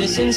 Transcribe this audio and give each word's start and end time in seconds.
Missing. 0.00 0.32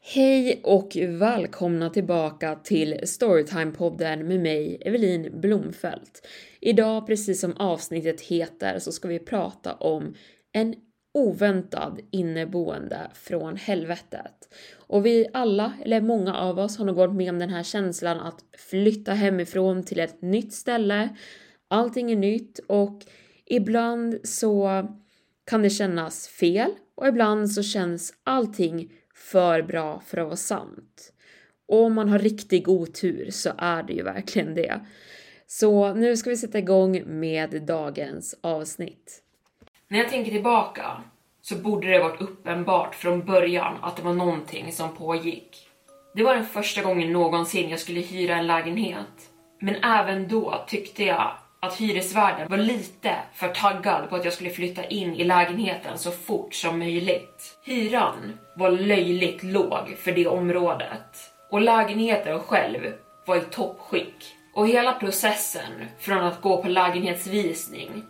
Hej 0.00 0.60
och 0.64 0.96
välkomna 1.08 1.90
tillbaka 1.90 2.54
till 2.54 2.94
Storytime-podden 2.94 4.22
med 4.22 4.40
mig, 4.40 4.82
Evelin 4.84 5.40
Blomfelt. 5.40 6.26
Idag, 6.60 7.06
precis 7.06 7.40
som 7.40 7.56
avsnittet 7.56 8.20
heter, 8.20 8.78
så 8.78 8.92
ska 8.92 9.08
vi 9.08 9.18
prata 9.18 9.74
om 9.74 10.14
en 10.52 10.74
oväntad 11.14 12.00
inneboende 12.10 13.10
från 13.14 13.56
helvetet. 13.56 14.54
Och 14.76 15.06
vi 15.06 15.26
alla, 15.32 15.72
eller 15.84 16.00
många 16.00 16.34
av 16.34 16.58
oss, 16.58 16.78
har 16.78 16.84
nog 16.84 16.96
gått 16.96 17.14
med 17.14 17.30
om 17.30 17.38
den 17.38 17.50
här 17.50 17.62
känslan 17.62 18.20
att 18.20 18.44
flytta 18.70 19.12
hemifrån 19.12 19.84
till 19.84 20.00
ett 20.00 20.22
nytt 20.22 20.52
ställe. 20.52 21.08
Allting 21.72 22.12
är 22.12 22.16
nytt 22.16 22.58
och 22.58 22.98
ibland 23.46 24.20
så 24.24 24.84
kan 25.46 25.62
det 25.62 25.70
kännas 25.70 26.28
fel 26.28 26.70
och 26.94 27.08
ibland 27.08 27.50
så 27.50 27.62
känns 27.62 28.14
allting 28.24 28.92
för 29.14 29.62
bra 29.62 30.02
för 30.06 30.18
att 30.18 30.26
vara 30.26 30.36
sant. 30.36 31.12
Och 31.68 31.84
om 31.84 31.94
man 31.94 32.08
har 32.08 32.18
riktig 32.18 32.68
otur 32.68 33.30
så 33.30 33.50
är 33.58 33.82
det 33.82 33.92
ju 33.92 34.02
verkligen 34.02 34.54
det. 34.54 34.80
Så 35.46 35.94
nu 35.94 36.16
ska 36.16 36.30
vi 36.30 36.36
sätta 36.36 36.58
igång 36.58 37.02
med 37.06 37.62
dagens 37.62 38.34
avsnitt. 38.40 39.22
När 39.88 39.98
jag 39.98 40.08
tänker 40.08 40.32
tillbaka 40.32 41.02
så 41.42 41.56
borde 41.56 41.90
det 41.90 41.98
varit 41.98 42.20
uppenbart 42.20 42.94
från 42.94 43.24
början 43.24 43.76
att 43.82 43.96
det 43.96 44.02
var 44.02 44.14
någonting 44.14 44.72
som 44.72 44.96
pågick. 44.96 45.68
Det 46.14 46.22
var 46.22 46.34
den 46.34 46.44
första 46.44 46.82
gången 46.82 47.12
någonsin 47.12 47.70
jag 47.70 47.80
skulle 47.80 48.00
hyra 48.00 48.36
en 48.36 48.46
lägenhet. 48.46 49.30
Men 49.60 49.74
även 49.74 50.28
då 50.28 50.64
tyckte 50.68 51.04
jag 51.04 51.32
att 51.62 51.76
hyresvärden 51.76 52.48
var 52.48 52.56
lite 52.56 53.14
för 53.34 53.48
taggad 53.48 54.10
på 54.10 54.16
att 54.16 54.24
jag 54.24 54.34
skulle 54.34 54.50
flytta 54.50 54.84
in 54.84 55.14
i 55.14 55.24
lägenheten 55.24 55.98
så 55.98 56.10
fort 56.10 56.54
som 56.54 56.78
möjligt. 56.78 57.58
Hyran 57.64 58.38
var 58.54 58.70
löjligt 58.70 59.42
låg 59.42 59.96
för 59.98 60.12
det 60.12 60.26
området 60.26 61.32
och 61.50 61.60
lägenheten 61.60 62.40
själv 62.40 62.92
var 63.26 63.36
i 63.36 63.40
toppskick. 63.40 64.36
Och 64.54 64.68
hela 64.68 64.92
processen 64.92 65.86
från 65.98 66.24
att 66.24 66.40
gå 66.40 66.62
på 66.62 66.68
lägenhetsvisning 66.68 68.04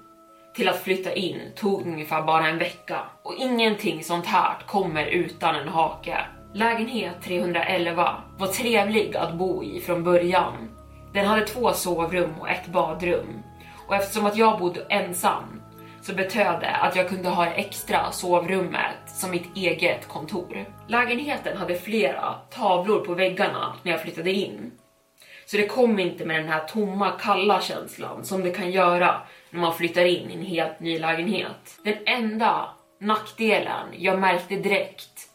till 0.54 0.68
att 0.68 0.82
flytta 0.82 1.14
in 1.14 1.40
tog 1.56 1.86
ungefär 1.86 2.22
bara 2.22 2.48
en 2.48 2.58
vecka. 2.58 3.00
Och 3.22 3.34
ingenting 3.38 4.04
sånt 4.04 4.26
här 4.26 4.54
kommer 4.66 5.06
utan 5.06 5.54
en 5.54 5.68
hake. 5.68 6.18
Lägenhet 6.54 7.22
311 7.24 8.14
var 8.38 8.46
trevlig 8.46 9.16
att 9.16 9.34
bo 9.34 9.64
i 9.64 9.80
från 9.80 10.04
början. 10.04 10.68
Den 11.12 11.26
hade 11.26 11.46
två 11.46 11.72
sovrum 11.72 12.34
och 12.40 12.50
ett 12.50 12.66
badrum. 12.66 13.42
Och 13.86 13.94
eftersom 13.94 14.26
att 14.26 14.36
jag 14.36 14.58
bodde 14.58 14.86
ensam 14.88 15.62
så 16.02 16.14
betöd 16.14 16.60
det 16.60 16.76
att 16.76 16.96
jag 16.96 17.08
kunde 17.08 17.28
ha 17.28 17.44
det 17.44 17.50
extra 17.50 18.12
sovrummet 18.12 18.96
som 19.06 19.30
mitt 19.30 19.56
eget 19.56 20.08
kontor. 20.08 20.64
Lägenheten 20.88 21.56
hade 21.56 21.74
flera 21.74 22.34
tavlor 22.50 23.04
på 23.04 23.14
väggarna 23.14 23.76
när 23.82 23.92
jag 23.92 24.02
flyttade 24.02 24.32
in. 24.32 24.72
Så 25.46 25.56
det 25.56 25.66
kom 25.66 25.98
inte 25.98 26.24
med 26.24 26.36
den 26.36 26.48
här 26.48 26.64
tomma, 26.64 27.10
kalla 27.10 27.60
känslan 27.60 28.24
som 28.24 28.42
det 28.42 28.50
kan 28.50 28.70
göra 28.70 29.20
när 29.50 29.60
man 29.60 29.74
flyttar 29.74 30.04
in 30.04 30.30
i 30.30 30.34
en 30.34 30.42
helt 30.42 30.80
ny 30.80 30.98
lägenhet. 30.98 31.78
Den 31.84 31.96
enda 32.06 32.68
nackdelen 33.00 33.86
jag 33.98 34.18
märkte 34.18 34.54
direkt 34.54 35.28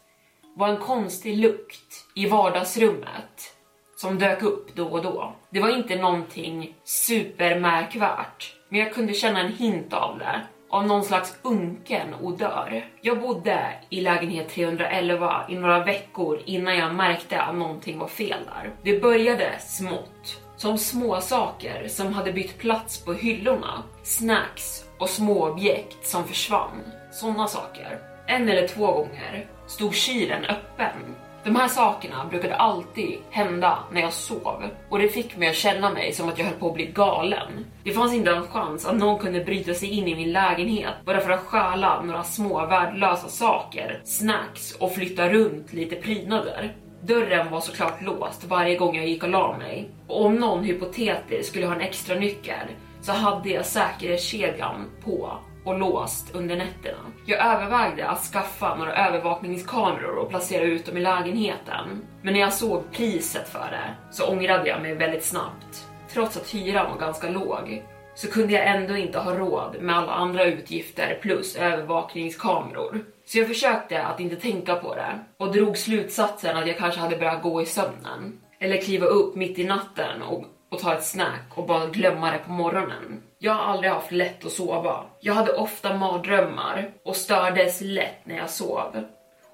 var 0.55 0.67
en 0.69 0.77
konstig 0.77 1.38
lukt 1.38 2.05
i 2.15 2.29
vardagsrummet 2.29 3.56
som 3.97 4.19
dök 4.19 4.41
upp 4.41 4.75
då 4.75 4.88
och 4.88 5.03
då. 5.03 5.35
Det 5.50 5.59
var 5.59 5.69
inte 5.69 5.96
någonting 5.96 6.75
supermärkvärt, 6.84 8.56
men 8.69 8.80
jag 8.80 8.94
kunde 8.94 9.13
känna 9.13 9.40
en 9.40 9.53
hint 9.53 9.94
av 9.94 10.19
det 10.19 10.41
av 10.69 10.88
någon 10.88 11.03
slags 11.03 11.38
unken 11.41 12.16
odör. 12.22 12.90
Jag 13.02 13.22
bodde 13.22 13.74
i 13.90 14.02
lägenhet 14.02 14.50
311 14.50 15.46
i 15.50 15.56
några 15.56 15.84
veckor 15.84 16.40
innan 16.46 16.78
jag 16.78 16.96
märkte 16.96 17.41
att 17.41 17.56
någonting 17.56 18.00
var 18.00 18.07
fel 18.07 18.40
där. 18.46 18.72
Det 18.84 19.00
började 19.00 19.59
smått, 19.59 20.41
som 20.57 20.78
små 20.78 21.22
saker 21.22 21.88
som 21.88 22.13
hade 22.13 22.34
bytt 22.34 22.57
plats 22.57 23.06
på 23.06 23.13
hyllorna, 23.13 23.84
snacks 24.03 24.86
och 25.00 25.09
små 25.09 25.50
objekt 25.50 26.07
som 26.07 26.28
försvann. 26.28 26.84
Sådana 27.12 27.47
saker. 27.47 28.00
En 28.28 28.50
eller 28.50 28.68
två 28.68 28.91
gånger 28.91 29.47
stod 29.68 29.96
kylen 29.96 30.46
öppen 30.46 31.16
de 31.47 31.56
här 31.56 31.68
sakerna 31.68 32.25
brukade 32.30 32.56
alltid 32.56 33.18
hända 33.30 33.80
när 33.91 34.02
jag 34.02 34.13
sov 34.13 34.63
och 34.90 35.00
det 35.00 35.08
fick 35.08 35.38
mig 35.38 35.50
att 35.50 35.56
känna 35.56 35.90
mig 35.90 36.13
som 36.13 36.30
att 36.30 36.38
jag 36.38 36.46
höll 36.46 36.59
på 36.59 36.68
att 36.68 36.74
bli 36.74 36.85
galen. 36.85 37.66
Det 37.84 37.91
fanns 37.91 38.13
inte 38.13 38.31
en 38.31 38.47
chans 38.47 38.85
att 38.85 38.96
någon 38.96 39.19
kunde 39.19 39.44
bryta 39.44 39.74
sig 39.74 39.90
in 39.90 40.07
i 40.07 40.16
min 40.16 40.31
lägenhet 40.31 40.94
bara 41.06 41.19
för 41.19 41.30
att 41.30 41.40
stjäla 41.40 42.02
några 42.02 42.24
små 42.24 42.66
värdelösa 42.66 43.28
saker, 43.28 44.02
snacks 44.03 44.75
och 44.75 44.94
flytta 44.94 45.30
runt 45.30 45.74
lite 45.74 45.96
prydnader. 45.96 46.75
Dörren 47.02 47.52
var 47.52 47.62
såklart 47.62 48.02
låst 48.02 48.44
varje 48.44 48.75
gång 48.75 48.96
jag 48.96 49.07
gick 49.07 49.24
och 49.24 49.30
la 49.30 49.57
mig 49.57 49.90
och 50.07 50.25
om 50.25 50.36
någon 50.36 50.63
hypotetiskt 50.63 51.50
skulle 51.50 51.66
ha 51.66 51.75
en 51.75 51.81
extra 51.81 52.16
nyckel 52.16 52.68
så 53.02 53.12
hade 53.12 53.50
jag 53.50 53.66
säkerhetskedjan 53.66 54.86
på 55.03 55.38
och 55.67 55.79
låst 55.79 56.35
under 56.35 56.55
nätterna. 56.55 56.97
Jag 57.25 57.45
övervägde 57.45 58.07
att 58.07 58.23
skaffa 58.23 58.75
några 58.75 59.07
övervakningskameror 59.07 60.17
och 60.17 60.29
placera 60.29 60.63
ut 60.63 60.85
dem 60.85 60.97
i 60.97 61.01
lägenheten. 61.01 62.05
Men 62.22 62.33
när 62.33 62.39
jag 62.39 62.53
såg 62.53 62.91
priset 62.91 63.50
för 63.50 63.72
det 63.72 64.13
så 64.16 64.27
ångrade 64.27 64.69
jag 64.69 64.81
mig 64.81 64.95
väldigt 64.95 65.25
snabbt. 65.25 65.88
Trots 66.13 66.38
att 66.38 66.50
hyran 66.50 66.91
var 66.91 67.00
ganska 67.00 67.29
låg 67.29 67.83
så 68.16 68.31
kunde 68.31 68.53
jag 68.53 68.67
ändå 68.67 68.95
inte 68.95 69.19
ha 69.19 69.33
råd 69.33 69.77
med 69.81 69.97
alla 69.97 70.11
andra 70.11 70.45
utgifter 70.45 71.19
plus 71.22 71.56
övervakningskameror. 71.56 73.06
Så 73.25 73.38
jag 73.38 73.47
försökte 73.47 74.03
att 74.03 74.19
inte 74.19 74.35
tänka 74.35 74.75
på 74.75 74.95
det 74.95 75.19
och 75.38 75.53
drog 75.53 75.77
slutsatsen 75.77 76.57
att 76.57 76.67
jag 76.67 76.77
kanske 76.77 77.01
hade 77.01 77.18
börjat 77.18 77.42
gå 77.42 77.62
i 77.62 77.65
sömnen. 77.65 78.39
Eller 78.59 78.81
kliva 78.81 79.06
upp 79.06 79.36
mitt 79.36 79.59
i 79.59 79.63
natten 79.63 80.21
och, 80.21 80.45
och 80.71 80.80
ta 80.80 80.94
ett 80.94 81.06
snack 81.06 81.44
och 81.56 81.68
bara 81.68 81.88
glömma 81.88 82.31
det 82.31 82.38
på 82.38 82.51
morgonen. 82.51 83.21
Jag 83.39 83.54
har 83.54 83.74
aldrig 83.74 83.92
haft 83.92 84.12
lätt 84.12 84.45
att 84.45 84.51
sova. 84.51 85.06
Jag 85.19 85.34
hade 85.34 85.54
ofta 85.54 85.98
mardrömmar 85.98 86.92
och 87.04 87.16
stördes 87.16 87.81
lätt 87.81 88.25
när 88.25 88.38
jag 88.38 88.50
sov. 88.50 89.04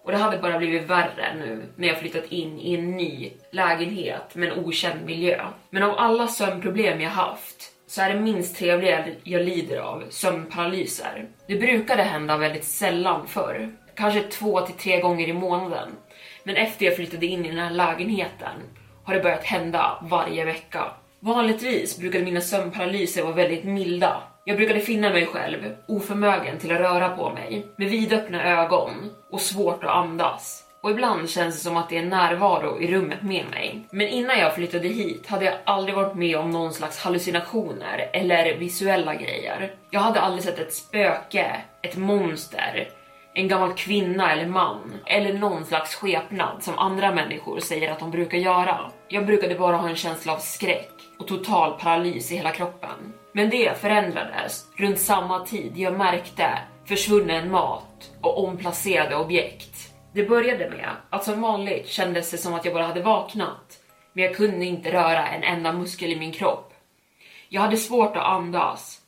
Och 0.04 0.12
det 0.12 0.18
hade 0.18 0.38
bara 0.38 0.58
blivit 0.58 0.90
värre 0.90 1.36
nu 1.40 1.64
när 1.76 1.88
jag 1.88 1.98
flyttat 1.98 2.26
in 2.26 2.60
i 2.60 2.76
en 2.76 2.92
ny 2.92 3.32
lägenhet 3.52 4.36
med 4.36 4.52
en 4.52 4.66
okänd 4.66 5.06
miljö. 5.06 5.46
Men 5.70 5.84
av 5.84 5.98
alla 5.98 6.28
sömnproblem 6.28 7.02
jag 7.02 7.10
haft 7.10 7.72
så 7.88 8.02
är 8.02 8.14
det 8.14 8.20
minst 8.20 8.58
trevliga 8.58 9.06
jag 9.24 9.42
lider 9.42 9.78
av 9.78 10.04
sömnparalyser. 10.10 11.28
Det 11.48 11.56
brukade 11.56 12.04
hända 12.04 12.38
väldigt 12.38 12.66
sällan 12.66 13.28
förr, 13.28 13.70
kanske 13.96 14.22
två 14.22 14.62
till 14.62 14.76
tre 14.76 15.02
gånger 15.02 15.28
i 15.28 15.34
månaden. 15.34 15.90
Men 16.44 16.56
efter 16.56 16.86
jag 16.86 16.96
flyttade 16.96 17.26
in 17.26 17.46
i 17.46 17.50
den 17.50 17.60
här 17.60 17.72
lägenheten 17.72 18.62
har 19.04 19.14
det 19.14 19.22
börjat 19.22 19.44
hända 19.44 20.00
varje 20.02 20.46
vecka. 20.46 20.92
Vanligtvis 21.26 21.98
brukade 21.98 22.26
mina 22.26 22.42
sömnparalyser 22.42 23.24
vara 23.24 23.34
väldigt 23.34 23.64
milda. 23.64 24.24
Jag 24.44 24.58
brukade 24.58 24.80
finna 24.80 25.10
mig 25.10 25.26
själv 25.26 25.76
oförmögen 25.88 26.60
till 26.60 26.72
att 26.72 26.80
röra 26.80 27.10
på 27.10 27.30
mig 27.30 27.66
med 27.76 27.90
vidöppna 27.90 28.44
ögon 28.44 28.92
och 29.32 29.42
svårt 29.42 29.84
att 29.84 29.90
andas. 29.90 30.64
och 30.82 30.92
ibland 30.92 31.30
känns 31.30 31.56
det 31.56 31.62
som 31.62 31.78
att 31.78 31.90
det 31.90 31.98
är 31.98 32.06
närvaro 32.06 32.82
i 32.82 32.92
rummet 32.94 33.22
med 33.22 33.46
mig. 33.52 33.88
Men 33.92 34.08
innan 34.08 34.40
jag 34.40 34.56
flyttade 34.56 34.88
hit 34.88 35.28
hade 35.28 35.46
jag 35.46 35.54
aldrig 35.64 35.96
varit 35.96 36.16
med 36.16 36.38
om 36.38 36.52
någon 36.52 36.74
slags 36.74 37.00
hallucinationer 37.00 38.10
eller 38.14 38.58
visuella 38.58 39.16
grejer. 39.16 39.72
Jag 39.90 40.00
hade 40.00 40.22
aldrig 40.22 40.44
sett 40.44 40.60
ett 40.60 40.74
spöke, 40.74 41.62
ett 41.82 41.98
monster, 41.98 42.90
en 43.34 43.48
gammal 43.48 43.74
kvinna 43.74 44.32
eller 44.32 44.46
man 44.46 44.94
eller 45.06 45.34
någon 45.34 45.66
slags 45.66 45.96
skepnad 45.96 46.64
som 46.64 46.78
andra 46.78 47.12
människor 47.12 47.60
säger 47.60 47.92
att 47.92 48.00
de 48.00 48.12
brukar 48.12 48.38
göra. 48.38 48.92
Jag 49.08 49.26
brukade 49.26 49.56
bara 49.56 49.78
ha 49.78 49.90
en 49.90 49.96
känsla 49.96 50.34
av 50.34 50.38
skräck 50.38 51.03
och 51.20 51.28
total 51.28 51.80
paralys 51.80 52.32
i 52.32 52.36
hela 52.36 52.52
kroppen. 52.52 53.14
Men 53.32 53.50
det 53.50 53.78
förändrades 53.82 54.66
runt 54.76 55.00
samma 55.00 55.46
tid 55.46 55.78
jag 55.78 55.98
märkte 55.98 56.60
försvunnen 56.86 57.52
mat 57.52 58.12
och 58.22 58.44
omplacerade 58.44 59.16
objekt. 59.16 59.94
Det 60.14 60.24
började 60.24 60.70
med 60.70 60.90
att 61.10 61.24
som 61.24 61.42
vanligt 61.42 61.88
kändes 61.88 62.32
det 62.32 62.38
som 62.38 62.54
att 62.54 62.66
jag 62.66 62.74
bara 62.74 62.88
hade 62.88 63.02
vaknat, 63.02 63.80
men 64.14 64.24
jag 64.24 64.36
kunde 64.36 64.66
inte 64.66 64.92
röra 64.92 65.28
en 65.28 65.44
enda 65.44 65.74
muskel 65.74 66.12
i 66.12 66.16
min 66.16 66.32
kropp. 66.32 66.74
Jag 67.50 67.62
hade 67.62 67.78
svårt 67.78 68.16
att 68.16 68.24
andas 68.24 69.02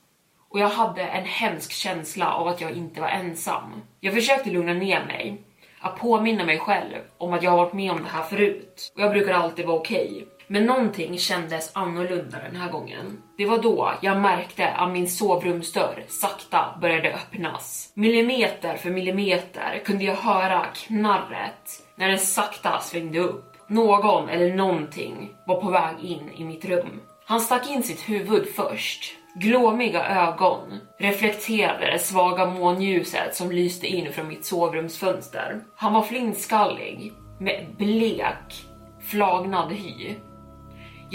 och 0.49 0.59
jag 0.59 0.69
hade 0.69 1.01
en 1.01 1.25
hemsk 1.25 1.71
känsla 1.71 2.33
av 2.33 2.47
att 2.47 2.61
jag 2.61 2.71
inte 2.71 3.01
var 3.01 3.07
ensam. 3.07 3.81
Jag 3.99 4.13
försökte 4.13 4.49
lugna 4.49 4.73
ner 4.73 5.05
mig, 5.05 5.41
att 5.79 5.99
påminna 5.99 6.45
mig 6.45 6.59
själv 6.59 6.95
om 7.17 7.33
att 7.33 7.43
jag 7.43 7.51
har 7.51 7.57
varit 7.57 7.73
med 7.73 7.91
om 7.91 8.03
det 8.03 8.09
här 8.09 8.23
förut 8.23 8.91
och 8.95 9.01
jag 9.01 9.11
brukar 9.11 9.33
alltid 9.33 9.65
vara 9.65 9.77
okej. 9.77 10.11
Okay. 10.11 10.34
Men 10.47 10.65
någonting 10.65 11.17
kändes 11.17 11.71
annorlunda 11.75 12.37
den 12.39 12.55
här 12.55 12.71
gången. 12.71 13.21
Det 13.37 13.45
var 13.45 13.57
då 13.57 13.93
jag 14.01 14.21
märkte 14.21 14.67
att 14.67 14.91
min 14.91 15.09
sovrumsdörr 15.09 16.05
sakta 16.07 16.77
började 16.81 17.13
öppnas. 17.13 17.91
Millimeter 17.93 18.77
för 18.77 18.89
millimeter 18.89 19.81
kunde 19.85 20.03
jag 20.03 20.15
höra 20.15 20.65
knarret 20.73 21.83
när 21.95 22.09
den 22.09 22.19
sakta 22.19 22.79
svängde 22.79 23.19
upp. 23.19 23.51
Någon 23.67 24.29
eller 24.29 24.55
någonting 24.55 25.31
var 25.47 25.61
på 25.61 25.69
väg 25.69 25.95
in 26.01 26.31
i 26.37 26.43
mitt 26.43 26.65
rum. 26.65 27.01
Han 27.25 27.41
stack 27.41 27.69
in 27.69 27.83
sitt 27.83 28.09
huvud 28.09 28.47
först. 28.55 29.17
Glåmiga 29.35 30.05
ögon 30.05 30.79
reflekterade 30.99 31.91
det 31.91 31.99
svaga 31.99 32.45
månljuset 32.45 33.35
som 33.35 33.51
lyste 33.51 33.87
in 33.87 34.13
från 34.13 34.27
mitt 34.27 34.45
sovrumsfönster. 34.45 35.63
Han 35.75 35.93
var 35.93 36.01
flintskallig 36.01 37.13
med 37.39 37.65
blek, 37.77 38.65
flagnad 39.01 39.71
hy 39.71 40.15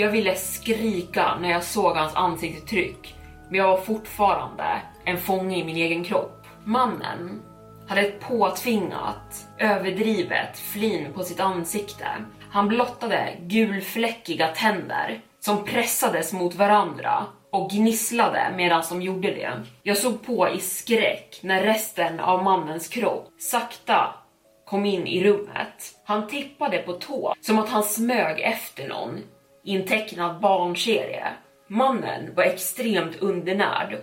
jag 0.00 0.10
ville 0.10 0.36
skrika 0.36 1.36
när 1.40 1.50
jag 1.50 1.64
såg 1.64 1.96
hans 1.96 2.14
ansiktsuttryck, 2.14 3.14
men 3.48 3.58
jag 3.58 3.68
var 3.68 3.80
fortfarande 3.80 4.82
en 5.04 5.18
fånge 5.18 5.56
i 5.56 5.64
min 5.64 5.76
egen 5.76 6.04
kropp. 6.04 6.46
Mannen 6.64 7.42
hade 7.88 8.00
ett 8.00 8.20
påtvingat, 8.20 9.48
överdrivet 9.58 10.58
flin 10.58 11.12
på 11.12 11.22
sitt 11.24 11.40
ansikte. 11.40 12.06
Han 12.50 12.68
blottade 12.68 13.36
gulfläckiga 13.40 14.48
tänder 14.48 15.20
som 15.40 15.64
pressades 15.64 16.32
mot 16.32 16.54
varandra 16.54 17.26
och 17.50 17.70
gnisslade 17.70 18.52
medan 18.56 18.82
de 18.88 19.02
gjorde 19.02 19.28
det. 19.28 19.52
Jag 19.82 19.96
såg 19.96 20.26
på 20.26 20.48
i 20.48 20.60
skräck 20.60 21.40
när 21.42 21.62
resten 21.62 22.20
av 22.20 22.44
mannens 22.44 22.88
kropp 22.88 23.28
sakta 23.38 24.14
kom 24.66 24.86
in 24.86 25.06
i 25.06 25.24
rummet. 25.24 25.94
Han 26.04 26.28
tippade 26.28 26.78
på 26.78 26.92
tå 26.92 27.34
som 27.40 27.58
att 27.58 27.68
han 27.68 27.82
smög 27.82 28.40
efter 28.40 28.88
någon 28.88 29.20
i 29.70 29.76
en 29.76 29.84
tecknad 29.84 30.40
barnserie. 30.40 31.26
Mannen 31.68 32.34
var 32.34 32.42
extremt 32.42 33.16
undernärd 33.16 33.96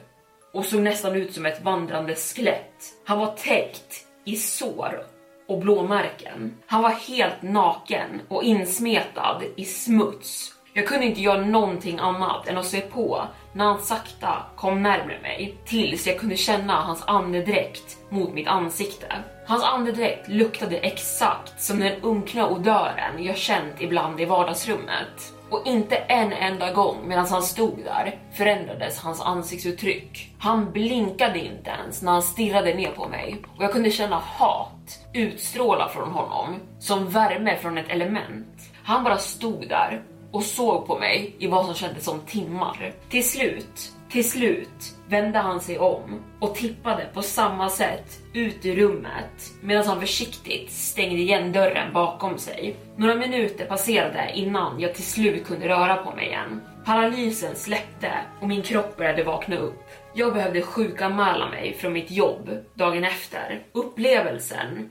och 0.53 0.65
såg 0.65 0.81
nästan 0.81 1.15
ut 1.15 1.33
som 1.33 1.45
ett 1.45 1.63
vandrande 1.63 2.15
skelett. 2.15 2.83
Han 3.05 3.19
var 3.19 3.35
täckt 3.35 4.05
i 4.25 4.35
sår 4.35 5.03
och 5.47 5.59
blåmärken. 5.59 6.57
Han 6.65 6.81
var 6.81 6.89
helt 6.89 7.41
naken 7.41 8.21
och 8.27 8.43
insmetad 8.43 9.41
i 9.55 9.65
smuts. 9.65 10.53
Jag 10.73 10.87
kunde 10.87 11.05
inte 11.05 11.21
göra 11.21 11.41
någonting 11.41 11.99
annat 11.99 12.47
än 12.47 12.57
att 12.57 12.65
se 12.65 12.81
på 12.81 13.23
när 13.53 13.65
han 13.65 13.81
sakta 13.81 14.45
kom 14.55 14.83
närmare 14.83 15.21
mig 15.21 15.57
tills 15.65 16.07
jag 16.07 16.19
kunde 16.19 16.37
känna 16.37 16.73
hans 16.73 17.03
andedräkt 17.07 17.97
mot 18.09 18.33
mitt 18.33 18.47
ansikte. 18.47 19.15
Hans 19.47 19.63
andedräkt 19.63 20.27
luktade 20.27 20.77
exakt 20.77 21.61
som 21.61 21.79
den 21.79 22.01
unkna 22.01 22.49
odören 22.49 23.23
jag 23.23 23.37
känt 23.37 23.81
ibland 23.81 24.21
i 24.21 24.25
vardagsrummet. 24.25 25.33
Och 25.49 25.61
inte 25.65 25.95
en 25.95 26.33
enda 26.33 26.73
gång 26.73 26.97
medan 27.07 27.27
han 27.27 27.43
stod 27.43 27.83
där 27.83 28.19
förändrades 28.33 28.99
hans 28.99 29.21
ansiktsuttryck. 29.21 30.33
Han 30.39 30.71
blinkade 30.71 31.39
inte 31.39 31.69
ens 31.69 32.01
när 32.01 32.11
han 32.11 32.21
stirrade 32.21 32.73
ner 32.73 32.91
på 32.91 33.07
mig 33.07 33.35
och 33.57 33.63
jag 33.63 33.71
kunde 33.71 33.91
känna 33.91 34.15
hat 34.15 34.99
utstråla 35.13 35.89
från 35.89 36.11
honom 36.11 36.55
som 36.79 37.09
värme 37.09 37.57
från 37.57 37.77
ett 37.77 37.89
element. 37.89 38.61
Han 38.83 39.03
bara 39.03 39.17
stod 39.17 39.69
där 39.69 40.01
och 40.31 40.43
såg 40.43 40.87
på 40.87 40.97
mig 40.97 41.35
i 41.39 41.47
vad 41.47 41.65
som 41.65 41.75
kändes 41.75 42.05
som 42.05 42.19
timmar. 42.19 42.93
Till 43.09 43.29
slut, 43.29 43.91
till 44.09 44.29
slut 44.29 44.95
vände 45.07 45.39
han 45.39 45.61
sig 45.61 45.79
om 45.79 46.21
och 46.39 46.55
tippade 46.55 47.09
på 47.13 47.21
samma 47.21 47.69
sätt 47.69 48.19
ut 48.33 48.65
i 48.65 48.75
rummet 48.75 49.51
medan 49.61 49.85
han 49.85 49.99
försiktigt 49.99 50.71
stängde 50.71 51.21
igen 51.21 51.51
dörren 51.51 51.93
bakom 51.93 52.37
sig. 52.37 52.75
Några 52.95 53.15
minuter 53.15 53.65
passerade 53.65 54.31
innan 54.35 54.79
jag 54.79 54.95
till 54.95 55.03
slut 55.03 55.47
kunde 55.47 55.67
röra 55.67 55.95
på 55.95 56.15
mig 56.15 56.27
igen. 56.27 56.61
Paralysen 56.85 57.55
släppte 57.55 58.11
och 58.41 58.47
min 58.47 58.61
kropp 58.61 58.97
började 58.97 59.23
vakna 59.23 59.57
upp. 59.57 59.89
Jag 60.13 60.33
behövde 60.33 60.61
sjukanmäla 60.61 61.49
mig 61.49 61.73
från 61.73 61.93
mitt 61.93 62.11
jobb 62.11 62.49
dagen 62.73 63.03
efter. 63.03 63.63
Upplevelsen 63.71 64.89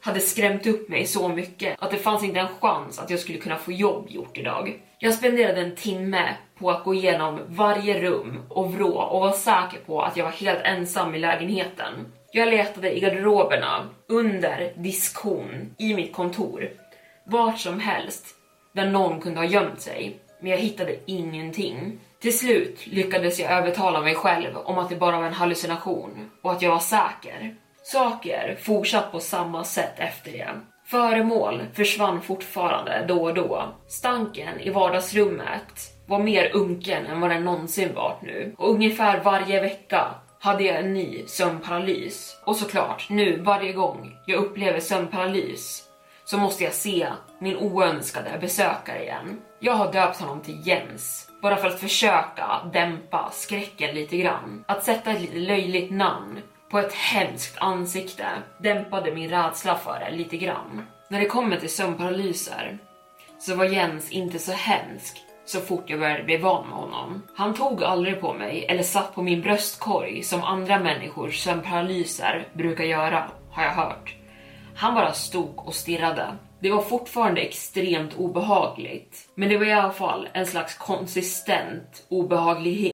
hade 0.00 0.20
skrämt 0.20 0.66
upp 0.66 0.88
mig 0.88 1.06
så 1.06 1.28
mycket 1.28 1.82
att 1.82 1.90
det 1.90 1.96
fanns 1.96 2.24
inte 2.24 2.40
en 2.40 2.48
chans 2.60 2.98
att 2.98 3.10
jag 3.10 3.20
skulle 3.20 3.38
kunna 3.38 3.56
få 3.56 3.72
jobb 3.72 4.06
gjort 4.08 4.38
idag. 4.38 4.80
Jag 5.04 5.14
spenderade 5.14 5.60
en 5.60 5.74
timme 5.74 6.34
på 6.58 6.70
att 6.70 6.84
gå 6.84 6.94
igenom 6.94 7.40
varje 7.48 8.00
rum 8.00 8.42
och 8.48 8.72
vrå 8.72 8.98
och 8.98 9.20
var 9.20 9.32
säker 9.32 9.78
på 9.86 10.02
att 10.02 10.16
jag 10.16 10.24
var 10.24 10.32
helt 10.32 10.60
ensam 10.64 11.14
i 11.14 11.18
lägenheten. 11.18 12.12
Jag 12.32 12.48
letade 12.48 12.96
i 12.96 13.00
garderoberna, 13.00 13.88
under 14.08 14.72
diskhon, 14.76 15.74
i 15.78 15.94
mitt 15.94 16.12
kontor, 16.12 16.70
vart 17.26 17.58
som 17.58 17.80
helst 17.80 18.26
där 18.72 18.86
någon 18.86 19.20
kunde 19.20 19.40
ha 19.40 19.46
gömt 19.46 19.80
sig, 19.80 20.16
men 20.40 20.50
jag 20.50 20.58
hittade 20.58 20.96
ingenting. 21.06 21.98
Till 22.20 22.38
slut 22.38 22.86
lyckades 22.86 23.40
jag 23.40 23.52
övertala 23.52 24.00
mig 24.00 24.14
själv 24.14 24.56
om 24.56 24.78
att 24.78 24.88
det 24.88 24.96
bara 24.96 25.18
var 25.18 25.26
en 25.26 25.32
hallucination 25.32 26.30
och 26.42 26.52
att 26.52 26.62
jag 26.62 26.70
var 26.70 26.78
säker. 26.78 27.56
Saker 27.82 28.56
fortsatte 28.62 29.10
på 29.10 29.20
samma 29.20 29.64
sätt 29.64 29.94
efter 29.96 30.32
det. 30.32 30.48
Föremål 30.86 31.62
försvann 31.72 32.22
fortfarande 32.22 33.04
då 33.08 33.22
och 33.22 33.34
då. 33.34 33.74
Stanken 33.86 34.60
i 34.60 34.70
vardagsrummet 34.70 35.94
var 36.06 36.18
mer 36.18 36.50
unken 36.54 37.06
än 37.06 37.20
vad 37.20 37.30
den 37.30 37.44
någonsin 37.44 37.94
varit 37.94 38.22
nu. 38.22 38.54
Och 38.58 38.70
ungefär 38.70 39.20
varje 39.20 39.60
vecka 39.60 40.14
hade 40.40 40.64
jag 40.64 40.76
en 40.76 40.94
ny 40.94 41.26
sömnparalys. 41.26 42.40
Och 42.44 42.56
såklart, 42.56 43.06
nu 43.10 43.40
varje 43.40 43.72
gång 43.72 44.16
jag 44.26 44.44
upplever 44.44 44.80
sömnparalys 44.80 45.82
så 46.24 46.38
måste 46.38 46.64
jag 46.64 46.72
se 46.72 47.06
min 47.38 47.56
oönskade 47.56 48.38
besökare 48.40 49.02
igen. 49.02 49.40
Jag 49.60 49.72
har 49.72 49.92
döpt 49.92 50.20
honom 50.20 50.40
till 50.40 50.66
Jens, 50.66 51.30
bara 51.42 51.56
för 51.56 51.68
att 51.68 51.80
försöka 51.80 52.70
dämpa 52.72 53.30
skräcken 53.32 53.94
lite 53.94 54.16
grann. 54.16 54.64
Att 54.68 54.84
sätta 54.84 55.10
ett 55.10 55.20
lite 55.20 55.38
löjligt 55.38 55.90
namn 55.90 56.40
på 56.70 56.78
ett 56.78 56.92
hemskt 56.92 57.58
ansikte 57.58 58.26
dämpade 58.58 59.14
min 59.14 59.30
rädsla 59.30 59.76
för 59.76 59.98
det 60.00 60.16
lite 60.16 60.36
grann. 60.36 60.86
När 61.08 61.20
det 61.20 61.26
kommer 61.26 61.56
till 61.56 61.74
sömnparalyser 61.74 62.78
så 63.38 63.56
var 63.56 63.64
Jens 63.64 64.10
inte 64.10 64.38
så 64.38 64.52
hemsk 64.52 65.24
så 65.44 65.60
fort 65.60 65.90
jag 65.90 66.00
började 66.00 66.24
bli 66.24 66.36
van 66.36 66.68
med 66.68 66.78
honom. 66.78 67.22
Han 67.36 67.54
tog 67.54 67.84
aldrig 67.84 68.20
på 68.20 68.32
mig 68.32 68.66
eller 68.68 68.82
satt 68.82 69.14
på 69.14 69.22
min 69.22 69.40
bröstkorg 69.40 70.22
som 70.22 70.42
andra 70.42 70.78
människors 70.78 71.44
sömnparalyser 71.44 72.48
brukar 72.52 72.84
göra, 72.84 73.30
har 73.50 73.62
jag 73.62 73.72
hört. 73.72 74.16
Han 74.76 74.94
bara 74.94 75.12
stod 75.12 75.66
och 75.66 75.74
stirrade. 75.74 76.36
Det 76.60 76.70
var 76.70 76.82
fortfarande 76.82 77.40
extremt 77.40 78.14
obehagligt, 78.16 79.28
men 79.34 79.48
det 79.48 79.58
var 79.58 79.66
i 79.66 79.72
alla 79.72 79.92
fall 79.92 80.28
en 80.32 80.46
slags 80.46 80.74
konsistent 80.74 82.06
obehaglighet 82.08 82.93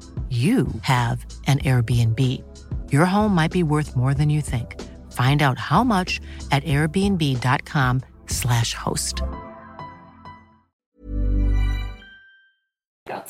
you 0.29 0.67
have 0.83 1.25
an 1.47 1.59
Airbnb. 1.59 2.41
Your 2.93 3.03
home 3.03 3.35
might 3.35 3.51
be 3.51 3.63
worth 3.63 3.97
more 3.97 4.13
than 4.13 4.29
you 4.29 4.41
think. 4.41 4.79
Find 5.11 5.41
out 5.41 5.57
how 5.57 5.83
much 5.83 6.21
at 6.51 6.63
airbnb.com/slash 6.63 8.73
host. 8.73 9.21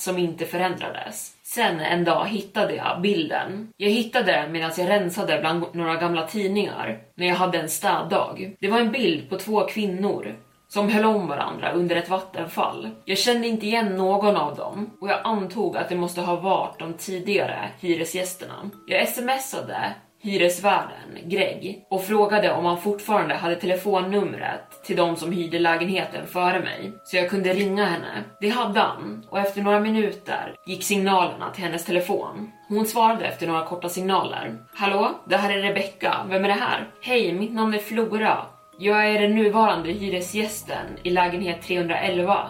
som 0.01 0.17
inte 0.17 0.45
förändrades. 0.45 1.33
Sen 1.43 1.79
en 1.79 2.03
dag 2.03 2.27
hittade 2.27 2.75
jag 2.75 3.01
bilden. 3.01 3.67
Jag 3.77 3.89
hittade 3.89 4.31
den 4.31 4.51
medan 4.51 4.71
jag 4.77 4.89
rensade 4.89 5.39
bland 5.39 5.65
några 5.73 5.95
gamla 5.95 6.27
tidningar 6.27 6.99
när 7.15 7.27
jag 7.27 7.35
hade 7.35 7.59
en 7.59 7.69
städdag. 7.69 8.55
Det 8.59 8.67
var 8.67 8.79
en 8.79 8.91
bild 8.91 9.29
på 9.29 9.37
två 9.37 9.67
kvinnor 9.67 10.35
som 10.73 10.89
höll 10.89 11.05
om 11.05 11.27
varandra 11.27 11.71
under 11.71 11.95
ett 11.95 12.09
vattenfall. 12.09 12.89
Jag 13.05 13.17
kände 13.17 13.47
inte 13.47 13.65
igen 13.65 13.95
någon 13.95 14.37
av 14.37 14.55
dem 14.55 14.89
och 15.01 15.09
jag 15.09 15.19
antog 15.23 15.77
att 15.77 15.89
det 15.89 15.95
måste 15.95 16.21
ha 16.21 16.35
varit 16.35 16.79
de 16.79 16.93
tidigare 16.93 17.69
hyresgästerna. 17.79 18.69
Jag 18.87 19.07
smsade 19.07 19.93
hyresvärden, 20.23 21.17
Greg, 21.23 21.85
och 21.89 22.03
frågade 22.03 22.51
om 22.51 22.65
han 22.65 22.81
fortfarande 22.81 23.35
hade 23.35 23.55
telefonnumret 23.55 24.83
till 24.83 24.95
de 24.95 25.15
som 25.15 25.31
hyrde 25.31 25.59
lägenheten 25.59 26.27
före 26.27 26.59
mig, 26.59 26.93
så 27.03 27.17
jag 27.17 27.29
kunde 27.29 27.53
ringa 27.53 27.85
henne. 27.85 28.23
Det 28.41 28.49
hade 28.49 28.79
han, 28.79 29.25
och 29.29 29.39
efter 29.39 29.61
några 29.61 29.79
minuter 29.79 30.55
gick 30.65 30.83
signalerna 30.83 31.49
till 31.49 31.63
hennes 31.63 31.85
telefon. 31.85 32.51
Hon 32.67 32.85
svarade 32.85 33.25
efter 33.25 33.47
några 33.47 33.65
korta 33.65 33.89
signaler. 33.89 34.57
Hallå, 34.73 35.11
det 35.25 35.37
här 35.37 35.57
är 35.57 35.61
Rebecca. 35.61 36.15
Vem 36.29 36.43
är 36.43 36.47
det 36.47 36.53
här? 36.53 36.87
Hej, 37.01 37.33
mitt 37.33 37.53
namn 37.53 37.73
är 37.73 37.79
Flora. 37.79 38.37
Jag 38.83 39.09
är 39.09 39.19
den 39.19 39.35
nuvarande 39.35 39.91
hyresgästen 39.91 40.85
i 41.03 41.09
lägenhet 41.09 41.61
311. 41.61 42.49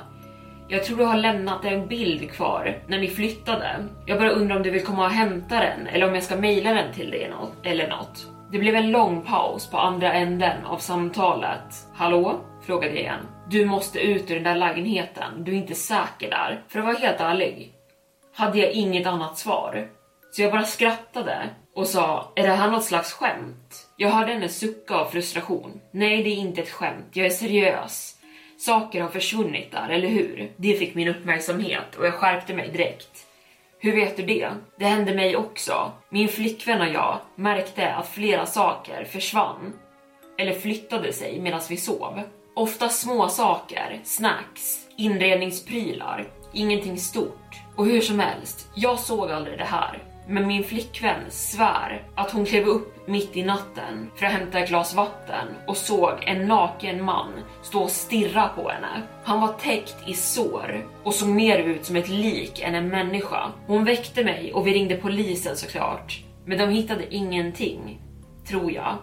Jag 0.67 0.83
tror 0.83 0.97
du 0.97 1.03
har 1.03 1.17
lämnat 1.17 1.65
en 1.65 1.87
bild 1.87 2.31
kvar 2.31 2.77
när 2.87 2.99
ni 2.99 3.07
flyttade. 3.07 3.87
Jag 4.05 4.19
bara 4.19 4.29
undrar 4.29 4.55
om 4.55 4.63
du 4.63 4.71
vill 4.71 4.85
komma 4.85 5.05
och 5.05 5.11
hämta 5.11 5.59
den 5.59 5.87
eller 5.87 6.07
om 6.07 6.15
jag 6.15 6.23
ska 6.23 6.35
mejla 6.35 6.73
den 6.73 6.93
till 6.93 7.11
dig 7.11 7.31
eller 7.63 7.89
något. 7.89 8.27
Det 8.51 8.59
blev 8.59 8.75
en 8.75 8.91
lång 8.91 9.21
paus 9.21 9.69
på 9.69 9.77
andra 9.77 10.13
änden 10.13 10.65
av 10.65 10.77
samtalet. 10.77 11.87
Hallå? 11.93 12.39
frågade 12.65 12.93
jag 12.93 13.01
igen. 13.01 13.27
Du 13.49 13.65
måste 13.65 13.99
ut 13.99 14.31
ur 14.31 14.35
den 14.35 14.43
där 14.43 14.55
lägenheten. 14.55 15.43
Du 15.43 15.51
är 15.51 15.57
inte 15.57 15.75
säker 15.75 16.29
där. 16.29 16.63
För 16.67 16.79
att 16.79 16.85
vara 16.85 16.97
helt 16.97 17.21
ärlig 17.21 17.73
hade 18.35 18.59
jag 18.59 18.71
inget 18.71 19.07
annat 19.07 19.37
svar. 19.37 19.87
Så 20.31 20.41
jag 20.41 20.51
bara 20.51 20.63
skrattade 20.63 21.49
och 21.75 21.87
sa, 21.87 22.31
är 22.35 22.47
det 22.47 22.53
här 22.53 22.71
något 22.71 22.83
slags 22.83 23.13
skämt? 23.13 23.87
Jag 23.97 24.09
hörde 24.09 24.33
henne 24.33 24.49
sucka 24.49 24.95
av 24.95 25.05
frustration. 25.05 25.81
Nej, 25.91 26.23
det 26.23 26.29
är 26.29 26.35
inte 26.35 26.61
ett 26.61 26.69
skämt. 26.69 27.07
Jag 27.13 27.25
är 27.25 27.29
seriös. 27.29 28.15
Saker 28.57 29.01
har 29.01 29.09
försvunnit 29.09 29.71
där, 29.71 29.89
eller 29.89 30.07
hur? 30.07 30.51
Det 30.57 30.73
fick 30.73 30.95
min 30.95 31.07
uppmärksamhet 31.07 31.95
och 31.97 32.05
jag 32.05 32.13
skärpte 32.13 32.53
mig 32.53 32.71
direkt. 32.71 33.25
Hur 33.79 33.95
vet 33.95 34.17
du 34.17 34.23
det? 34.23 34.49
Det 34.79 34.85
hände 34.85 35.15
mig 35.15 35.35
också. 35.35 35.91
Min 36.09 36.27
flickvän 36.27 36.81
och 36.81 36.93
jag 36.93 37.19
märkte 37.35 37.93
att 37.93 38.09
flera 38.09 38.45
saker 38.45 39.05
försvann 39.05 39.73
eller 40.37 40.53
flyttade 40.53 41.13
sig 41.13 41.39
medan 41.39 41.61
vi 41.69 41.77
sov. 41.77 42.21
Ofta 42.55 42.89
små 42.89 43.29
saker, 43.29 43.99
snacks, 44.03 44.87
inredningsprylar, 44.97 46.27
ingenting 46.53 46.97
stort. 46.97 47.55
Och 47.75 47.85
hur 47.85 48.01
som 48.01 48.19
helst, 48.19 48.69
jag 48.75 48.99
såg 48.99 49.31
aldrig 49.31 49.57
det 49.57 49.65
här. 49.65 50.10
Men 50.31 50.47
min 50.47 50.63
flickvän 50.63 51.21
svär 51.29 52.03
att 52.15 52.31
hon 52.31 52.45
klev 52.45 52.65
upp 52.65 53.07
mitt 53.07 53.37
i 53.37 53.43
natten 53.43 54.11
för 54.15 54.25
att 54.25 54.31
hämta 54.31 54.59
ett 54.59 54.69
glas 54.69 54.93
vatten 54.93 55.47
och 55.67 55.77
såg 55.77 56.13
en 56.21 56.47
naken 56.47 57.03
man 57.03 57.31
stå 57.61 57.81
och 57.81 57.91
stirra 57.91 58.47
på 58.47 58.69
henne. 58.69 59.01
Han 59.23 59.41
var 59.41 59.53
täckt 59.53 59.95
i 60.07 60.13
sår 60.13 60.85
och 61.03 61.13
såg 61.13 61.29
mer 61.29 61.59
ut 61.59 61.85
som 61.85 61.95
ett 61.95 62.09
lik 62.09 62.61
än 62.61 62.75
en 62.75 62.87
människa. 62.87 63.51
Hon 63.67 63.85
väckte 63.85 64.23
mig 64.23 64.53
och 64.53 64.67
vi 64.67 64.73
ringde 64.73 64.95
polisen 64.95 65.57
såklart. 65.57 66.23
Men 66.45 66.57
de 66.57 66.69
hittade 66.69 67.15
ingenting, 67.15 68.01
tror 68.47 68.71
jag. 68.71 68.97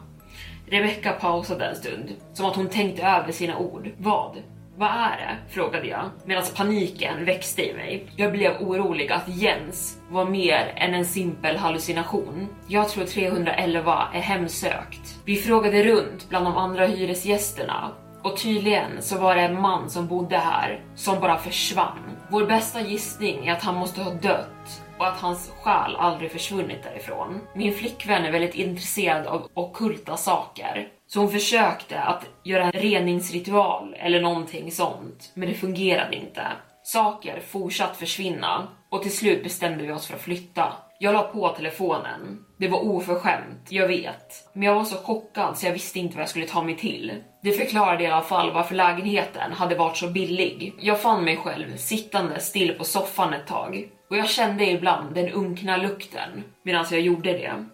Rebecca 0.67 1.13
pausade 1.13 1.65
en 1.65 1.77
stund, 1.77 2.13
som 2.33 2.47
att 2.47 2.57
hon 2.57 2.69
tänkte 2.69 3.03
över 3.03 3.33
sina 3.33 3.59
ord. 3.59 3.91
Vad? 3.99 4.37
Vad 4.79 4.91
är 4.91 5.17
det? 5.17 5.53
frågade 5.55 5.87
jag 5.87 6.11
medan 6.25 6.45
paniken 6.57 7.25
växte 7.25 7.71
i 7.71 7.75
mig. 7.75 8.07
Jag 8.17 8.33
blev 8.33 8.53
orolig 8.61 9.13
att 9.13 9.29
Jens 9.29 9.99
var 10.11 10.25
mer 10.25 10.73
än 10.77 10.95
en 10.95 11.05
simpel 11.05 11.57
hallucination. 11.57 12.49
Jag 12.69 12.89
tror 12.89 13.05
311 13.05 14.09
är 14.15 14.21
hemsökt. 14.21 15.19
Vi 15.25 15.37
frågade 15.37 15.83
runt 15.83 16.29
bland 16.29 16.47
de 16.47 16.57
andra 16.57 16.87
hyresgästerna 16.87 17.91
och 18.23 18.37
tydligen 18.37 19.03
så 19.03 19.19
var 19.19 19.35
det 19.37 19.43
en 19.43 19.61
man 19.61 19.91
som 19.91 20.07
bodde 20.07 20.39
här 20.39 20.81
som 20.95 21.21
bara 21.21 21.39
försvann. 21.39 22.17
Vår 22.31 22.47
bästa 22.47 22.81
gissning 22.81 23.47
är 23.47 23.53
att 23.53 23.63
han 23.63 23.75
måste 23.75 24.03
ha 24.03 24.11
dött 24.11 24.83
och 24.99 25.07
att 25.07 25.21
hans 25.21 25.53
själ 25.63 25.97
aldrig 25.97 26.33
försvunnit 26.33 26.83
därifrån. 26.83 27.41
Min 27.55 27.75
flickvän 27.75 28.25
är 28.25 28.33
väldigt 28.33 28.55
intresserad 28.55 29.27
av 29.27 29.49
ockulta 29.55 30.17
saker, 30.17 30.89
så 31.09 31.21
hon 31.21 31.31
försökte 31.31 32.01
att 32.01 32.27
göra 32.45 32.65
en 32.65 32.73
reningsritual 32.73 33.95
eller 33.99 34.21
någonting 34.21 34.73
sånt, 34.73 35.33
men 35.35 35.49
det 35.49 35.55
fungerade 35.55 36.17
inte. 36.17 36.43
Saker 36.83 37.41
fortsatt 37.41 37.97
försvinna 37.97 38.69
och 38.91 39.03
till 39.03 39.17
slut 39.17 39.43
bestämde 39.43 39.85
vi 39.85 39.93
oss 39.93 40.07
för 40.07 40.15
att 40.15 40.23
flytta. 40.23 40.73
Jag 41.01 41.15
la 41.15 41.23
på 41.23 41.49
telefonen. 41.49 42.45
Det 42.59 42.69
var 42.69 42.85
oförskämt, 42.85 43.67
jag 43.69 43.89
vet. 43.89 44.49
Men 44.53 44.63
jag 44.63 44.75
var 44.75 44.85
så 44.85 44.97
chockad 44.97 45.59
så 45.59 45.67
jag 45.67 45.73
visste 45.73 45.99
inte 45.99 46.15
vad 46.15 46.23
jag 46.23 46.29
skulle 46.29 46.47
ta 46.47 46.63
mig 46.63 46.77
till. 46.77 47.13
Det 47.43 47.53
förklarade 47.53 48.05
i 48.05 48.07
alla 48.07 48.23
fall 48.23 48.53
varför 48.53 48.75
lägenheten 48.75 49.53
hade 49.53 49.75
varit 49.75 49.97
så 49.97 50.09
billig. 50.09 50.75
Jag 50.81 51.01
fann 51.01 51.25
mig 51.25 51.37
själv 51.37 51.77
sittande 51.77 52.41
still 52.41 52.75
på 52.75 52.85
soffan 52.85 53.35
ett 53.35 53.47
tag 53.47 53.89
och 54.11 54.17
jag 54.17 54.29
kände 54.29 54.71
ibland 54.71 55.15
den 55.15 55.29
unkna 55.29 55.77
lukten 55.77 56.45
medan 56.65 56.87
jag 56.91 57.01
gjorde 57.01 57.33
det. 57.33 57.65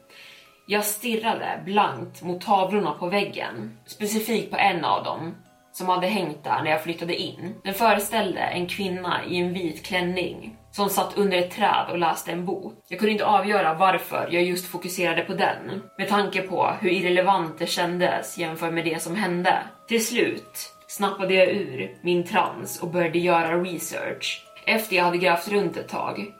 Jag 0.66 0.84
stirrade 0.84 1.62
blankt 1.64 2.22
mot 2.22 2.40
tavlorna 2.40 2.90
på 2.90 3.08
väggen, 3.08 3.78
specifikt 3.86 4.50
på 4.50 4.56
en 4.56 4.84
av 4.84 5.04
dem 5.04 5.34
som 5.72 5.88
hade 5.88 6.06
hängt 6.06 6.44
där 6.44 6.62
när 6.62 6.70
jag 6.70 6.82
flyttade 6.82 7.16
in. 7.16 7.54
Den 7.64 7.74
föreställde 7.74 8.40
en 8.40 8.66
kvinna 8.66 9.24
i 9.24 9.36
en 9.36 9.52
vit 9.52 9.86
klänning 9.86 10.56
som 10.70 10.88
satt 10.88 11.18
under 11.18 11.38
ett 11.38 11.50
träd 11.50 11.86
och 11.90 11.98
läste 11.98 12.32
en 12.32 12.44
bok. 12.44 12.74
Jag 12.88 12.98
kunde 12.98 13.12
inte 13.12 13.26
avgöra 13.26 13.74
varför 13.74 14.28
jag 14.30 14.42
just 14.42 14.66
fokuserade 14.66 15.24
på 15.24 15.34
den, 15.34 15.82
med 15.98 16.08
tanke 16.08 16.42
på 16.42 16.70
hur 16.80 16.90
irrelevant 16.90 17.58
det 17.58 17.66
kändes 17.66 18.38
jämfört 18.38 18.72
med 18.72 18.84
det 18.84 19.02
som 19.02 19.16
hände. 19.16 19.58
Till 19.88 20.06
slut 20.06 20.72
snappade 20.86 21.34
jag 21.34 21.48
ur 21.48 21.96
min 22.02 22.24
trans 22.24 22.82
och 22.82 22.88
började 22.88 23.18
göra 23.18 23.62
research. 23.62 24.46
Efter 24.66 24.96
jag 24.96 25.04
hade 25.04 25.18
grävt 25.18 25.48
runt 25.48 25.76
ett 25.76 25.88
tag 25.88 26.32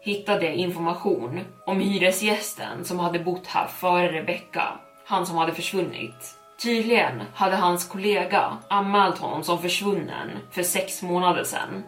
hittade 0.00 0.46
jag 0.46 0.54
information 0.54 1.40
om 1.66 1.80
hyresgästen 1.80 2.84
som 2.84 2.98
hade 2.98 3.18
bott 3.18 3.46
här 3.46 3.66
före 3.66 4.12
Rebecka, 4.12 4.62
han 5.06 5.26
som 5.26 5.36
hade 5.36 5.54
försvunnit. 5.54 6.36
Tydligen 6.62 7.22
hade 7.34 7.56
hans 7.56 7.88
kollega 7.88 8.58
anmält 8.68 9.18
honom 9.18 9.42
som 9.42 9.58
försvunnen 9.58 10.30
för 10.50 10.62
sex 10.62 11.02
månader 11.02 11.44
sedan. 11.44 11.82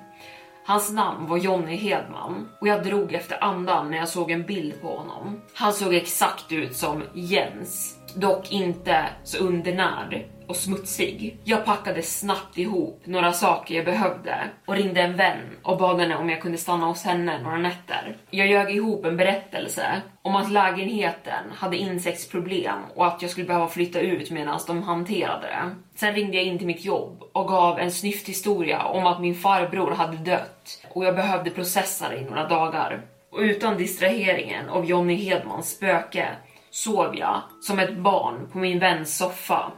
Hans 0.66 0.92
namn 0.92 1.26
var 1.26 1.36
Jonny 1.36 1.76
Hedman 1.76 2.48
och 2.60 2.68
jag 2.68 2.84
drog 2.84 3.12
efter 3.12 3.44
andan 3.44 3.90
när 3.90 3.98
jag 3.98 4.08
såg 4.08 4.30
en 4.30 4.46
bild 4.46 4.80
på 4.80 4.96
honom. 4.96 5.40
Han 5.54 5.72
såg 5.72 5.94
exakt 5.94 6.52
ut 6.52 6.76
som 6.76 7.02
Jens, 7.12 7.98
dock 8.14 8.52
inte 8.52 9.04
så 9.24 9.38
undernärd 9.38 10.24
och 10.46 10.56
smutsig. 10.56 11.38
Jag 11.44 11.64
packade 11.64 12.02
snabbt 12.02 12.58
ihop 12.58 13.02
några 13.04 13.32
saker 13.32 13.74
jag 13.74 13.84
behövde 13.84 14.34
och 14.66 14.74
ringde 14.74 15.00
en 15.00 15.16
vän 15.16 15.38
och 15.62 15.78
bad 15.78 16.00
henne 16.00 16.16
om 16.16 16.30
jag 16.30 16.40
kunde 16.40 16.58
stanna 16.58 16.86
hos 16.86 17.04
henne 17.04 17.42
några 17.42 17.58
nätter. 17.58 18.16
Jag 18.30 18.46
ljög 18.46 18.74
ihop 18.74 19.04
en 19.04 19.16
berättelse 19.16 20.02
om 20.22 20.36
att 20.36 20.52
lägenheten 20.52 21.44
hade 21.54 21.76
insektsproblem 21.76 22.78
och 22.94 23.06
att 23.06 23.22
jag 23.22 23.30
skulle 23.30 23.46
behöva 23.46 23.68
flytta 23.68 24.00
ut 24.00 24.30
medan 24.30 24.60
de 24.66 24.82
hanterade 24.82 25.46
det. 25.46 25.70
Sen 25.94 26.14
ringde 26.14 26.36
jag 26.36 26.46
in 26.46 26.58
till 26.58 26.66
mitt 26.66 26.84
jobb 26.84 27.22
och 27.32 27.48
gav 27.48 27.78
en 27.78 27.90
snyfthistoria 27.90 28.84
om 28.84 29.06
att 29.06 29.20
min 29.20 29.34
farbror 29.34 29.90
hade 29.90 30.16
dött 30.16 30.86
och 30.88 31.04
jag 31.04 31.14
behövde 31.14 31.50
processa 31.50 32.08
det 32.08 32.16
i 32.16 32.24
några 32.24 32.48
dagar. 32.48 33.02
Och 33.30 33.38
utan 33.38 33.76
distraheringen 33.76 34.68
av 34.68 34.84
Jonny 34.84 35.14
Hedmans 35.14 35.70
spöke 35.70 36.28
sov 36.72 37.16
jag 37.16 37.42
som 37.60 37.78
ett 37.78 37.96
barn 37.96 38.48
på 38.52 38.58
min 38.58 38.78
väns 38.78 39.18
soffa 39.18 39.72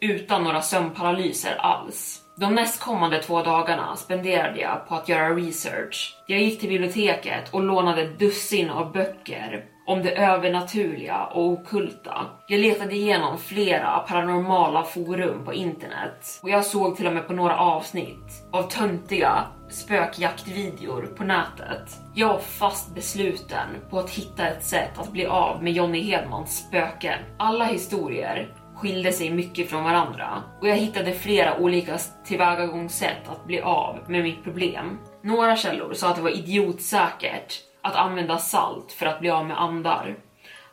utan 0.00 0.44
några 0.44 0.62
sömnparalyser 0.62 1.56
alls. 1.56 2.27
De 2.40 2.54
nästkommande 2.54 3.22
två 3.22 3.42
dagarna 3.42 3.96
spenderade 3.96 4.60
jag 4.60 4.88
på 4.88 4.94
att 4.94 5.08
göra 5.08 5.34
research. 5.34 6.16
Jag 6.26 6.40
gick 6.40 6.60
till 6.60 6.68
biblioteket 6.68 7.50
och 7.50 7.62
lånade 7.62 8.08
dussin 8.08 8.70
av 8.70 8.92
böcker 8.92 9.64
om 9.86 10.02
det 10.02 10.16
övernaturliga 10.16 11.24
och 11.24 11.46
okulta. 11.46 12.26
Jag 12.48 12.60
letade 12.60 12.94
igenom 12.94 13.38
flera 13.38 13.98
paranormala 13.98 14.84
forum 14.84 15.44
på 15.44 15.52
internet 15.52 16.40
och 16.42 16.50
jag 16.50 16.64
såg 16.64 16.96
till 16.96 17.06
och 17.06 17.12
med 17.12 17.26
på 17.26 17.32
några 17.32 17.58
avsnitt 17.58 18.48
av 18.52 18.62
töntiga 18.62 19.44
spökjaktvideor 19.70 21.02
på 21.16 21.24
nätet. 21.24 21.98
Jag 22.14 22.28
var 22.28 22.38
fast 22.38 22.94
besluten 22.94 23.68
på 23.90 23.98
att 23.98 24.10
hitta 24.10 24.48
ett 24.48 24.64
sätt 24.64 24.98
att 24.98 25.12
bli 25.12 25.26
av 25.26 25.62
med 25.62 25.72
Johnny 25.72 26.00
Hedmans 26.00 26.66
spöke. 26.66 27.18
Alla 27.38 27.64
historier 27.64 28.48
skilde 28.78 29.12
sig 29.12 29.30
mycket 29.30 29.70
från 29.70 29.84
varandra 29.84 30.42
och 30.60 30.68
jag 30.68 30.76
hittade 30.76 31.12
flera 31.12 31.58
olika 31.58 31.98
tillvägagångssätt 32.24 33.28
att 33.28 33.44
bli 33.46 33.60
av 33.60 33.98
med 34.08 34.22
mitt 34.22 34.44
problem. 34.44 34.98
Några 35.22 35.56
källor 35.56 35.94
sa 35.94 36.08
att 36.08 36.16
det 36.16 36.22
var 36.22 36.38
idiotsäkert 36.38 37.60
att 37.82 37.94
använda 37.94 38.38
salt 38.38 38.92
för 38.92 39.06
att 39.06 39.20
bli 39.20 39.30
av 39.30 39.46
med 39.46 39.62
andar. 39.62 40.16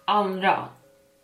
Andra 0.06 0.68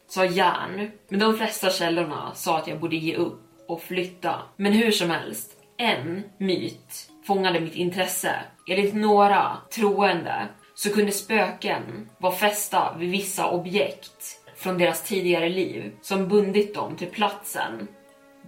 sa 0.07 0.25
järn, 0.25 0.91
men 1.09 1.19
de 1.19 1.37
flesta 1.37 1.69
källorna 1.69 2.31
sa 2.33 2.57
att 2.57 2.67
jag 2.67 2.79
borde 2.79 2.95
ge 2.95 3.15
upp 3.15 3.41
och 3.67 3.81
flytta. 3.81 4.35
Men 4.55 4.73
hur 4.73 4.91
som 4.91 5.09
helst, 5.09 5.51
en 5.77 6.23
myt 6.37 7.09
fångade 7.27 7.59
mitt 7.59 7.75
intresse. 7.75 8.35
Enligt 8.67 8.93
några 8.93 9.57
troende 9.75 10.47
så 10.75 10.93
kunde 10.93 11.11
spöken 11.11 12.09
vara 12.17 12.33
fästa 12.33 12.95
vid 12.97 13.11
vissa 13.11 13.49
objekt 13.49 14.40
från 14.61 14.77
deras 14.77 15.03
tidigare 15.03 15.49
liv 15.49 15.91
som 16.01 16.27
bundit 16.27 16.75
dem 16.75 16.95
till 16.95 17.07
platsen 17.07 17.87